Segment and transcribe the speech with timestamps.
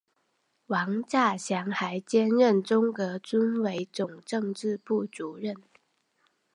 [0.65, 5.55] 王稼祥还兼任中革军委总政治部主任。